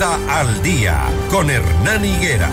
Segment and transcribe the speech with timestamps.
[0.00, 2.48] Al Día con Hernán Higuera.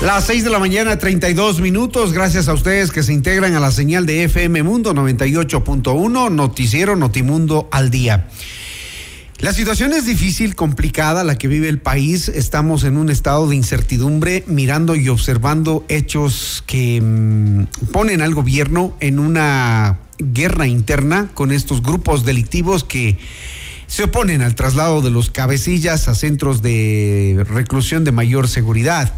[0.00, 2.14] Las 6 de la mañana, 32 minutos.
[2.14, 7.68] Gracias a ustedes que se integran a la señal de FM Mundo 98.1, Noticiero Notimundo
[7.72, 8.26] al Día.
[9.40, 12.30] La situación es difícil, complicada, la que vive el país.
[12.30, 18.96] Estamos en un estado de incertidumbre, mirando y observando hechos que mmm, ponen al gobierno
[19.00, 23.18] en una guerra interna con estos grupos delictivos que
[23.94, 29.14] se oponen al traslado de los cabecillas a centros de reclusión de mayor seguridad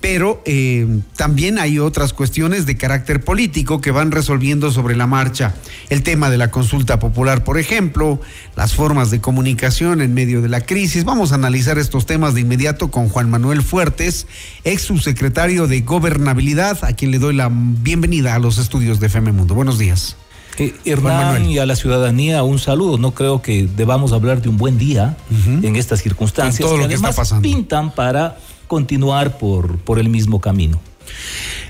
[0.00, 5.54] pero eh, también hay otras cuestiones de carácter político que van resolviendo sobre la marcha.
[5.88, 8.20] El tema de la consulta popular, por ejemplo,
[8.54, 11.04] las formas de comunicación en medio de la crisis.
[11.04, 14.26] Vamos a analizar estos temas de inmediato con Juan Manuel Fuertes,
[14.64, 19.32] ex subsecretario de Gobernabilidad, a quien le doy la bienvenida a los estudios de FM
[19.32, 19.54] Mundo.
[19.54, 20.18] Buenos días.
[20.58, 22.98] Eh, Hernán y a la ciudadanía un saludo.
[22.98, 25.64] No creo que debamos hablar de un buen día uh -huh.
[25.64, 27.42] en estas circunstancias en todo lo que, que además está pasando.
[27.42, 30.80] pintan para continuar por, por el mismo camino.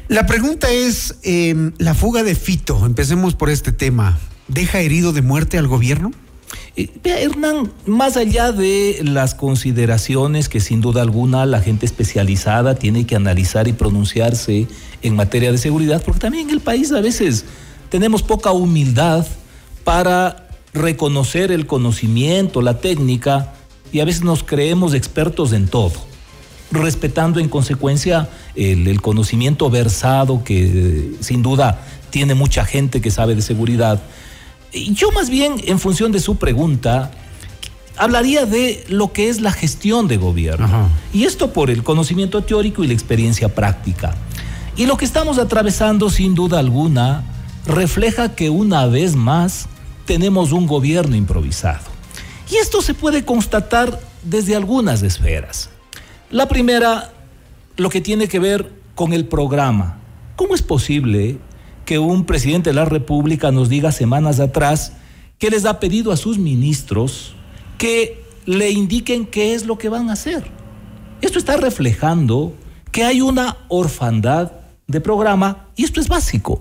[0.08, 4.18] La pregunta es, eh, la fuga de Fito, empecemos por este tema,
[4.48, 6.12] ¿deja herido de muerte al gobierno?
[6.76, 13.06] Eh, Hernán, más allá de las consideraciones que sin duda alguna la gente especializada tiene
[13.06, 14.66] que analizar y pronunciarse
[15.02, 17.44] en materia de seguridad, porque también en el país a veces
[17.94, 19.24] tenemos poca humildad
[19.84, 23.52] para reconocer el conocimiento, la técnica,
[23.92, 25.92] y a veces nos creemos expertos en todo
[26.72, 33.36] respetando en consecuencia el, el, conocimiento versado que sin duda tiene mucha gente que sabe
[33.36, 34.02] de seguridad.
[34.72, 37.12] Yo más bien, en función de su pregunta,
[37.96, 40.66] hablaría de lo que es la gestión de gobierno.
[40.66, 40.88] Ajá.
[41.12, 44.16] Y esto por el conocimiento teórico y la experiencia práctica.
[44.76, 47.30] Y lo que estamos atravesando, sin duda alguna,
[47.66, 49.68] refleja que una vez más
[50.06, 51.84] tenemos un gobierno improvisado.
[52.50, 55.70] Y esto se puede constatar desde algunas esferas.
[56.30, 57.12] La primera,
[57.76, 59.98] lo que tiene que ver con el programa.
[60.36, 61.38] ¿Cómo es posible
[61.84, 64.92] que un presidente de la República nos diga semanas atrás
[65.38, 67.34] que les ha pedido a sus ministros
[67.78, 70.44] que le indiquen qué es lo que van a hacer?
[71.20, 72.54] Esto está reflejando
[72.92, 74.52] que hay una orfandad
[74.86, 76.58] de programa y esto es básico.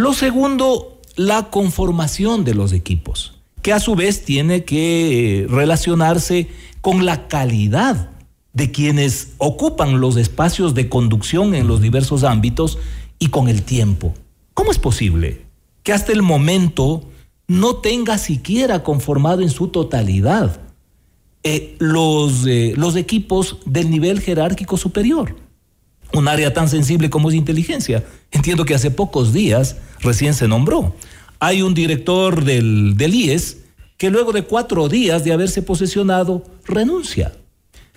[0.00, 6.48] Lo segundo, la conformación de los equipos, que a su vez tiene que relacionarse
[6.80, 8.08] con la calidad
[8.54, 12.78] de quienes ocupan los espacios de conducción en los diversos ámbitos
[13.18, 14.14] y con el tiempo.
[14.54, 15.42] ¿Cómo es posible
[15.82, 17.02] que hasta el momento
[17.46, 20.62] no tenga siquiera conformado en su totalidad
[21.42, 25.36] eh, los, eh, los equipos del nivel jerárquico superior?
[26.12, 28.04] Un área tan sensible como es inteligencia.
[28.30, 30.94] Entiendo que hace pocos días recién se nombró.
[31.38, 33.58] Hay un director del, del IES
[33.96, 37.32] que luego de cuatro días de haberse posesionado renuncia.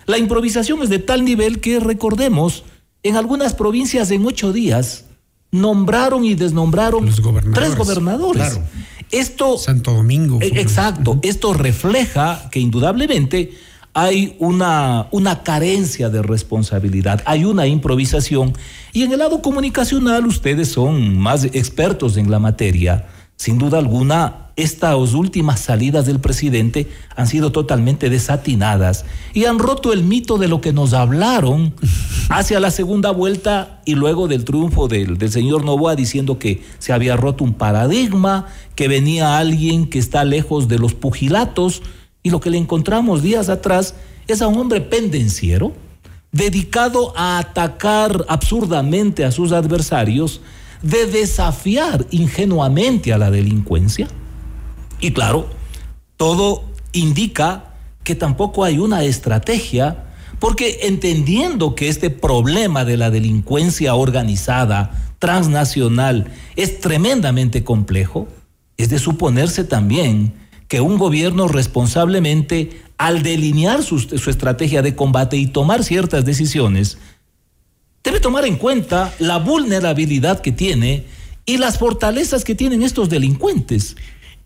[0.06, 2.64] La improvisación es de tal nivel que, recordemos,
[3.04, 5.06] en algunas provincias en ocho días
[5.52, 7.54] nombraron y desnombraron gobernadores.
[7.54, 8.44] tres gobernadores.
[8.44, 8.68] Claro.
[9.12, 9.58] Esto.
[9.58, 10.40] Santo Domingo.
[10.42, 11.20] Eh, exacto.
[11.22, 13.54] Esto refleja que indudablemente
[13.94, 18.54] hay una, una carencia de responsabilidad, hay una improvisación.
[18.92, 23.08] Y en el lado comunicacional, ustedes son más expertos en la materia.
[23.36, 29.92] Sin duda alguna, estas últimas salidas del presidente han sido totalmente desatinadas y han roto
[29.92, 31.74] el mito de lo que nos hablaron
[32.30, 36.94] hacia la segunda vuelta y luego del triunfo del, del, señor Novoa diciendo que se
[36.94, 41.82] había roto un paradigma, que venía alguien que está lejos de los pugilatos
[42.24, 43.96] y lo que le encontramos días atrás
[44.28, 45.74] es a un hombre pendenciero
[46.32, 50.42] dedicado a atacar absurdamente a sus adversarios,
[50.82, 54.08] de desafiar ingenuamente a la delincuencia.
[55.00, 55.48] Y claro,
[56.18, 57.74] todo indica
[58.04, 60.06] que tampoco hay una estrategia,
[60.40, 68.28] porque entendiendo que este problema de la delincuencia organizada, transnacional, es tremendamente complejo,
[68.76, 70.34] es de suponerse también
[70.74, 76.98] que un gobierno responsablemente, al delinear su, su estrategia de combate y tomar ciertas decisiones,
[78.04, 81.06] debe tomar en cuenta la vulnerabilidad que tiene
[81.46, 83.98] y las fortalezas que tienen estos delincuentes.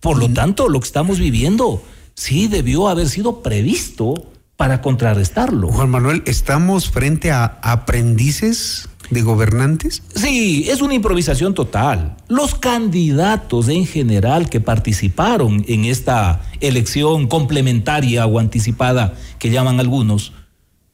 [0.02, 1.82] Por lo tanto, lo que estamos viviendo
[2.14, 5.70] sí debió haber sido previsto para contrarrestarlo.
[5.70, 10.04] Juan Manuel, ¿estamos frente a aprendices de gobernantes?
[10.16, 12.18] Sí, es una improvisación total.
[12.28, 20.34] Los candidatos en general que participaron en esta elección complementaria o anticipada que llaman algunos,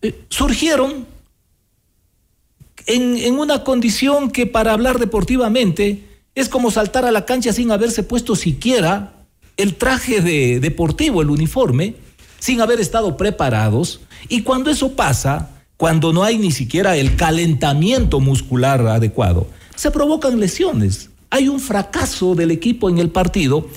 [0.02, 1.06] eh, surgieron
[2.86, 6.04] en, en una condición que para hablar deportivamente
[6.36, 9.14] es como saltar a la cancha sin haberse puesto siquiera
[9.58, 11.96] el traje de, deportivo, el uniforme,
[12.40, 14.02] sin haber estado preparados.
[14.30, 15.50] Y cuando eso pasa,
[15.84, 21.10] cuando no hay ni siquiera el calentamiento muscular adecuado, se provocan lesiones.
[21.30, 23.68] Hay un fracaso del equipo en el partido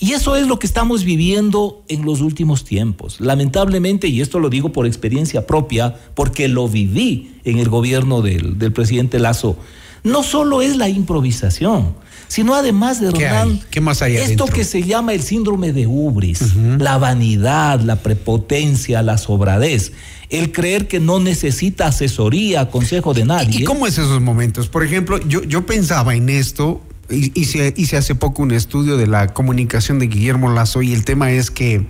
[0.00, 3.20] y eso es lo que estamos viviendo en los últimos tiempos.
[3.20, 8.72] Lamentablemente, y esto lo digo por experiencia propia, porque lo viví en el gobierno del,
[8.72, 9.56] presidente Lazo,
[10.02, 11.94] no solo es la improvisación,
[12.32, 16.56] sino además de Hernán, ¿Qué, más hay esto que se llama el síndrome de ubris,
[16.78, 19.92] la vanidad, la prepotencia, la sobradez,
[20.30, 23.60] el creer que no necesita asesoría, consejo de nadie.
[23.60, 24.68] ¿Y cómo es esos momentos?
[24.68, 26.80] Por ejemplo, yo, yo pensaba en esto,
[27.10, 31.32] hice, hice hace poco un estudio de la comunicación de Guillermo Lazo y el tema
[31.32, 31.86] es que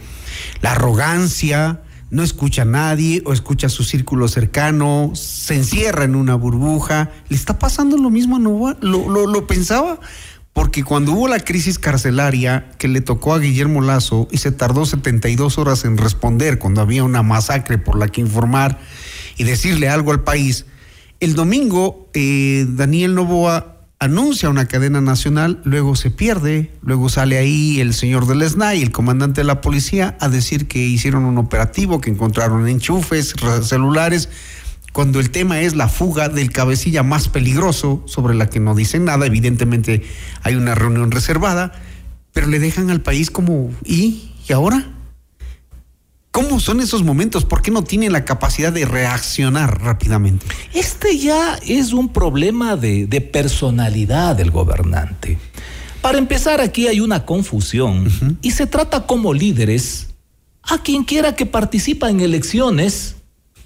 [0.61, 6.15] la arrogancia, no escucha a nadie o escucha a su círculo cercano, se encierra en
[6.15, 7.11] una burbuja.
[7.31, 8.77] ¿Le está pasando lo mismo a Novoa?
[8.83, 9.99] ¿Lo, lo, lo pensaba?
[10.53, 14.85] Porque cuando hubo la crisis carcelaria que le tocó a Guillermo Lazo y se tardó
[14.85, 18.79] 72 horas en responder cuando había una masacre por la que informar
[19.39, 20.67] y decirle algo al país,
[21.21, 23.73] el domingo eh, Daniel Novoa
[24.03, 28.91] anuncia una cadena nacional, luego se pierde, luego sale ahí el señor del SNAI, el
[28.91, 33.33] comandante de la policía, a decir que hicieron un operativo, que encontraron enchufes,
[33.63, 34.29] celulares,
[34.93, 39.05] cuando el tema es la fuga del cabecilla más peligroso, sobre la que no dicen
[39.05, 40.03] nada, evidentemente
[40.43, 41.73] hay una reunión reservada,
[42.33, 44.33] pero le dejan al país como, ¿y?
[44.49, 44.93] ¿Y ahora?
[46.31, 47.45] ¿Cómo son esos momentos?
[47.45, 50.47] ¿Por qué no tienen la capacidad de reaccionar rápidamente?
[50.73, 55.39] Este ya es un problema de, personalidad del gobernante.
[56.01, 60.09] Para empezar, aquí hay una confusión y se trata como líderes
[60.63, 63.17] a quien quiera que participa en elecciones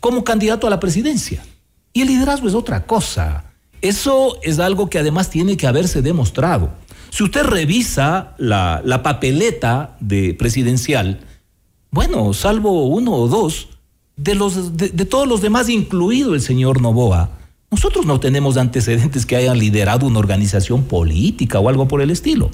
[0.07, 1.45] como candidato a la presidencia.
[1.93, 3.47] Y el liderazgo es otra cosa.
[3.83, 6.71] Eso es algo que además tiene que haberse demostrado.
[7.11, 11.19] Si usted revisa la, papeleta de presidencial,
[11.91, 13.71] bueno, salvo uno o dos,
[14.15, 17.31] de, los, de, todos los demás, incluido el señor Novoa,
[17.73, 22.53] nosotros no tenemos antecedentes que hayan liderado una organización política o algo por el estilo.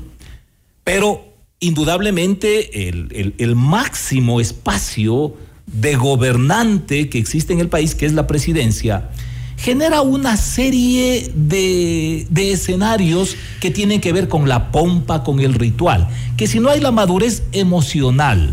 [0.85, 1.23] Pero
[1.61, 5.35] indudablemente el, el máximo espacio
[5.73, 9.11] de gobernante que existe en el país, que es la presidencia,
[9.57, 16.09] genera una serie de, escenarios que tienen que ver con la pompa, con el ritual,
[16.37, 18.53] que si no hay la madurez emocional,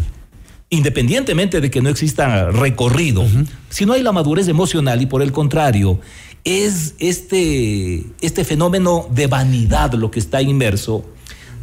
[0.69, 3.25] independientemente de que no exista recorrido,
[3.69, 5.99] si no hay la madurez emocional y por el contrario,
[6.43, 11.03] es este, este fenómeno de vanidad lo que está inmerso,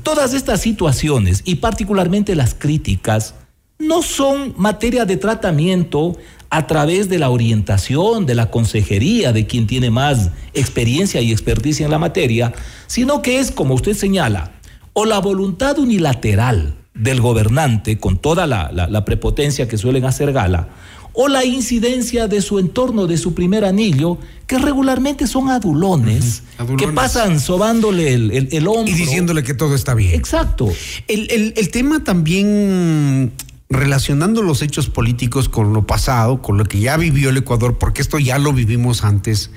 [0.02, 3.34] todas estas situaciones y particularmente las críticas,
[3.78, 6.16] no son materia de tratamiento
[6.50, 11.84] a través de la orientación, de la consejería, de quien tiene más experiencia y experticia
[11.84, 12.54] en la materia,
[12.86, 14.52] sino que es, como usted señala,
[14.92, 20.68] o la voluntad unilateral del gobernante, con toda la, prepotencia que suelen hacer gala,
[21.12, 26.42] o la incidencia de su entorno, de su primer anillo, que regularmente son adulones,
[26.78, 28.92] que pasan sobándole el, el, hombro.
[28.92, 30.14] Y diciéndole que todo está bien.
[30.14, 30.68] Exacto.
[31.08, 33.32] El, el tema también
[33.68, 38.02] relacionando los hechos políticos con lo pasado, con lo que ya vivió el Ecuador, porque
[38.02, 39.50] esto ya lo vivimos antes,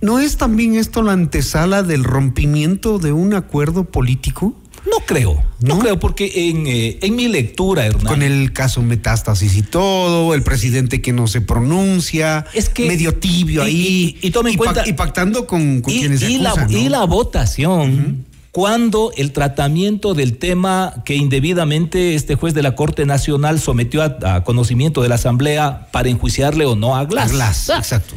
[0.00, 4.54] ¿no es también esto la antesala del rompimiento de un acuerdo político?
[4.86, 8.06] No creo, no, creo, porque en, eh, en, mi lectura, Hernán.
[8.06, 13.14] Con el caso Metástasis y todo, el presidente que no se pronuncia, es que, medio
[13.16, 14.16] tibio ahí.
[14.22, 14.88] Y, tome en cuenta.
[14.88, 21.14] Y pactando con, quienes y la, y la votación cuando el tratamiento del tema que
[21.14, 26.64] indebidamente este juez de la Corte Nacional sometió a, conocimiento de la Asamblea para enjuiciarle
[26.66, 27.30] o no a Glass.
[27.30, 28.14] A Glass, exacto.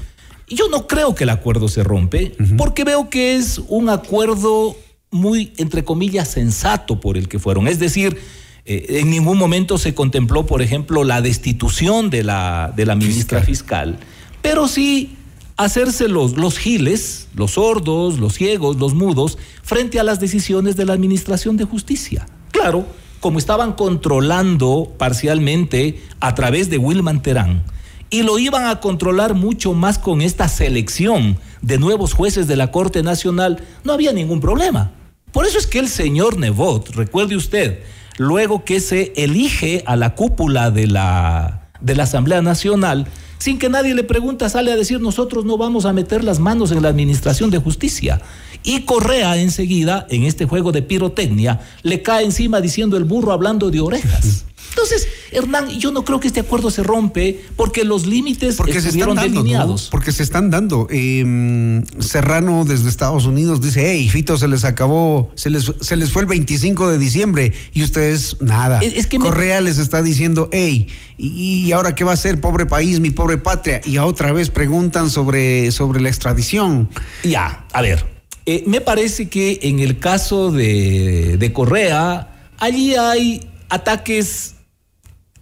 [0.48, 4.76] Yo no creo que el acuerdo se rompe, porque veo que es un acuerdo
[5.10, 7.68] muy, entre comillas, sensato por el que fueron.
[7.68, 8.18] Es decir,
[8.66, 13.42] eh, en ningún momento se contempló, por ejemplo, la destitución de la, de la ministra
[13.42, 14.00] fiscal,
[14.42, 15.16] pero sí
[15.58, 20.86] hacerse los, los giles, los sordos, los ciegos, los mudos, frente a las decisiones de
[20.86, 22.28] la Administración de Justicia.
[22.52, 22.86] Claro,
[23.20, 27.64] como estaban controlando parcialmente a través de Wilman Terán,
[28.10, 32.70] y lo iban a controlar mucho más con esta selección de nuevos jueces de la
[32.70, 34.92] Corte Nacional, no había ningún problema.
[35.32, 37.80] Por eso es que el señor Nebot, recuerde usted,
[38.18, 43.08] luego que se elige a la cúpula de la, de la Asamblea Nacional,
[43.40, 46.72] sin que nadie le pregunte, sale a decir nosotros no vamos a meter las manos
[46.72, 48.22] en la administración de justicia.
[48.64, 53.70] Y Correa enseguida, en este juego de pirotecnia, le cae encima diciendo el burro hablando
[53.72, 54.46] de orejas.
[54.70, 58.90] Entonces, Hernán, yo no creo que este acuerdo se rompe porque los límites porque se
[58.90, 59.84] están dando, delineados.
[59.86, 59.90] ¿no?
[59.92, 60.88] Porque se están dando.
[60.90, 66.12] Eh, Serrano desde Estados Unidos dice, hey, Fito se les acabó, se les, se les
[66.12, 68.80] fue el 25 de diciembre y ustedes nada.
[68.80, 70.88] Es- es que me- Correa les está diciendo, hey,
[71.20, 73.80] y, y ahora qué va a hacer, pobre país, mi pobre patria?
[73.86, 76.90] Y otra vez preguntan sobre, sobre la extradición.
[77.24, 78.12] Ya, a ver,
[78.46, 84.56] eh, me parece que en el caso de, de Correa, allí hay ataques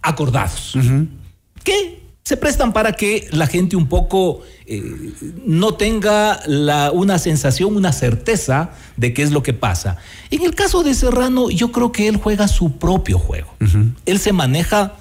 [0.00, 0.74] acordados
[1.62, 5.12] que se prestan para que la gente un poco eh,
[5.44, 9.96] no tenga la, una sensación, una certeza de qué es lo que pasa.
[10.30, 13.54] En el caso de Serrano, yo creo que él juega su propio juego.
[14.06, 14.94] Él se maneja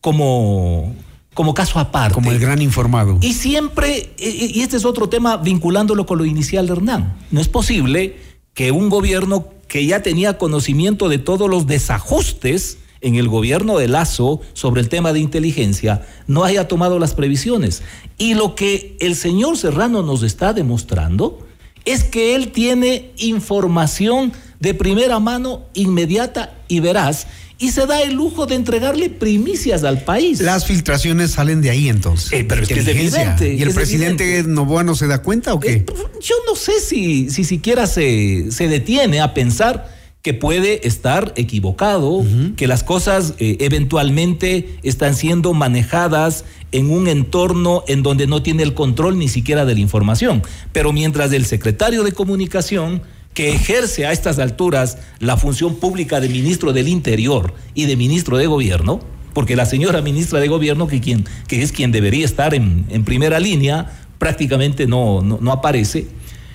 [0.00, 0.94] como,
[1.36, 2.14] como caso aparte.
[2.14, 3.18] Como el gran informado.
[3.20, 7.42] Y siempre, y y este es otro tema vinculándolo con lo inicial de Hernán, no
[7.42, 8.16] es posible
[8.54, 13.86] que un gobierno que ya tenía conocimiento de todos los desajustes en el gobierno de
[13.86, 17.82] Lazo sobre el tema de inteligencia no haya tomado las previsiones.
[18.16, 21.46] Y lo que el señor Serrano nos está demostrando
[21.84, 27.26] es que él tiene información de primera mano, inmediata y veraz,
[27.58, 30.40] y se da el lujo de entregarle primicias al país.
[30.40, 32.32] Las filtraciones salen de ahí entonces.
[32.32, 33.22] Eh, pero es que es Inteligencia.
[33.22, 34.50] evidente, ¿Y el es presidente evidente.
[34.50, 35.72] Novoa no se da cuenta o qué?
[35.72, 35.86] Eh,
[36.20, 42.24] yo no sé si, si siquiera se, se detiene a pensar que puede estar equivocado,
[42.56, 48.64] que las cosas eh, eventualmente están siendo manejadas en un entorno en donde no tiene
[48.64, 50.42] el control ni siquiera de la información.
[50.72, 53.02] Pero mientras el secretario de comunicación
[53.36, 58.38] que ejerce a estas alturas la función pública de ministro del Interior y de ministro
[58.38, 58.98] de Gobierno,
[59.34, 64.86] porque la señora ministra de Gobierno, que, es quien debería estar en, primera línea, prácticamente
[64.86, 66.06] no, no aparece.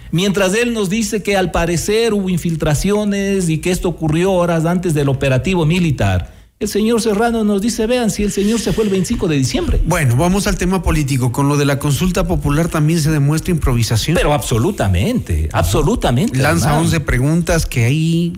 [0.09, 4.95] Mientras él nos dice que al parecer hubo infiltraciones y que esto ocurrió horas antes
[4.95, 8.91] del operativo militar, el señor Serrano nos dice, vean, si el señor se fue el
[8.91, 9.81] 25 de diciembre.
[9.83, 11.31] Bueno, vamos al tema político.
[11.31, 14.15] Con lo de la consulta popular también se demuestra improvisación.
[14.15, 16.37] Pero absolutamente, absolutamente.
[16.37, 16.83] Lanza Hernán.
[16.85, 18.33] 11 preguntas que ahí...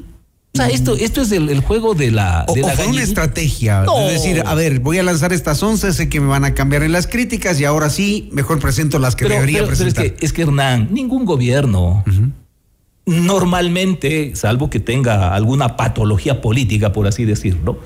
[0.53, 3.01] O sea, esto, esto es el, el juego de la, de o la fue una
[3.03, 3.82] estrategia.
[3.82, 4.08] No.
[4.08, 6.84] Es decir, a ver, voy a lanzar estas 11, sé que me van a cambiar
[6.84, 9.94] en las críticas y ahora sí, mejor presento las que pero, debería pero- pero es,
[9.94, 10.15] presentar.
[10.18, 12.06] que, es que Hernán, ningún gobierno
[13.06, 17.80] normalmente, salvo que tenga alguna patología política, por así decirlo,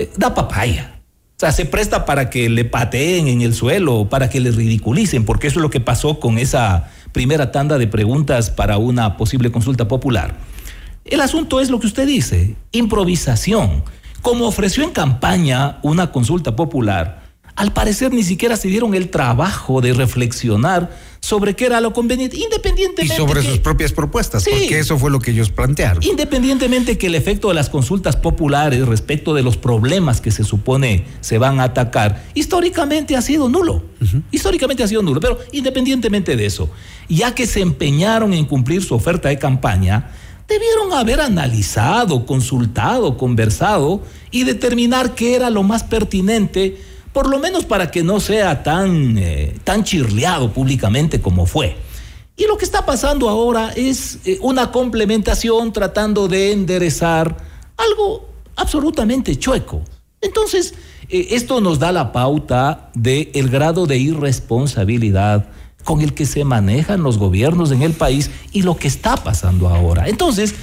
[0.00, 1.00] eh, da papaya.
[1.36, 5.24] O sea, se presta para que le pateen en el suelo, para que le ridiculicen,
[5.24, 9.50] porque eso es lo que pasó con esa primera tanda de preguntas para una posible
[9.50, 10.36] consulta popular.
[11.04, 13.84] El asunto es lo que usted dice, improvisación.
[14.20, 17.22] Como ofreció en campaña una consulta popular,
[17.56, 22.36] al parecer ni siquiera se dieron el trabajo de reflexionar sobre qué era lo conveniente,
[22.36, 24.50] y independientemente sobre que- sus propias propuestas, Sí.
[24.50, 26.02] porque eso fue lo que ellos plantearon.
[26.02, 31.04] Independientemente que el efecto de las consultas populares respecto de los problemas que se supone
[31.20, 33.82] se van a atacar, históricamente ha sido nulo.
[34.30, 35.20] Históricamente ha sido nulo.
[35.20, 36.70] Pero independientemente de eso,
[37.08, 40.10] ya que se empeñaron en cumplir su oferta de campaña,
[40.48, 46.76] debieron haber analizado, consultado, conversado y determinar qué era lo más pertinente,
[47.12, 51.76] por lo menos para que no sea tan, eh, tan chirleado públicamente como fue.
[52.36, 57.36] Y lo que está pasando ahora es eh, una complementación tratando de enderezar
[57.76, 59.82] algo absolutamente chueco.
[60.20, 60.74] Entonces,
[61.08, 65.48] eh, esto nos da la pauta del el grado de irresponsabilidad
[65.84, 69.68] con el que se manejan los gobiernos en el país y lo que está pasando
[69.68, 70.08] ahora.
[70.08, 70.54] Entonces,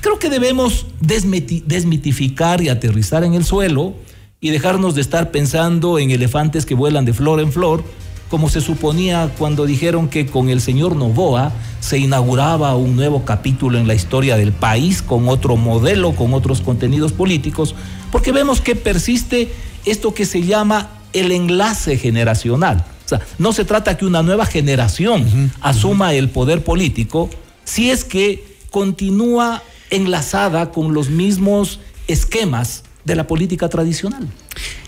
[0.00, 3.94] creo que debemos desmiti- desmitificar y aterrizar en el suelo
[4.40, 7.82] y dejarnos de estar pensando en elefantes que vuelan de flor en flor,
[8.28, 13.78] como se suponía cuando dijeron que con el señor Novoa se inauguraba un nuevo capítulo
[13.78, 17.74] en la historia del país, con otro modelo, con otros contenidos políticos,
[18.10, 19.52] porque vemos que persiste
[19.84, 22.84] esto que se llama el enlace generacional.
[23.04, 27.30] O sea, no se trata que una nueva generación asuma el poder político
[27.64, 31.78] si es que continúa enlazada con los mismos
[32.08, 34.28] esquemas de la política tradicional.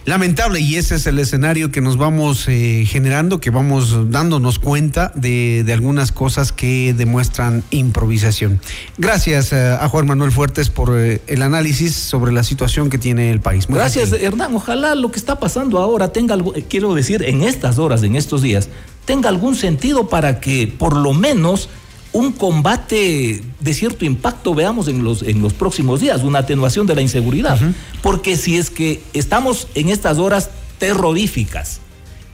[0.04, 5.12] Lamentable, y ese es el escenario que nos vamos eh, generando, que vamos dándonos cuenta
[5.14, 8.60] de, de algunas cosas que demuestran improvisación.
[8.96, 13.30] Gracias eh, a Juan Manuel Fuertes por eh, el análisis sobre la situación que tiene
[13.30, 13.68] el país.
[13.68, 14.12] Muy Gracias.
[14.12, 14.54] Hernán.
[14.56, 18.42] Ojalá lo que está pasando ahora tenga algo, quiero decir, en estas horas, en estos
[18.42, 18.68] días,
[19.04, 21.68] tenga algún sentido para que por lo menos
[22.12, 26.94] un combate de cierto impacto veamos en los, en los próximos días, una atenuación de
[26.94, 27.58] la inseguridad.
[28.02, 31.80] Porque si es que estamos en estas horas terroríficas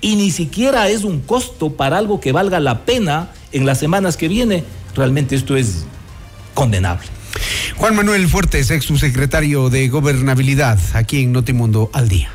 [0.00, 4.16] y ni siquiera es un costo para algo que valga la pena en las semanas
[4.16, 4.64] que viene,
[4.94, 5.84] realmente esto es
[6.54, 7.08] condenable.
[7.76, 12.30] Juan Manuel Fuertes, ex subsecretario de Gobernabilidad, aquí en Notimundo al Día.